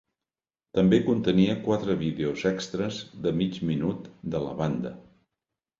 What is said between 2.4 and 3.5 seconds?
extres de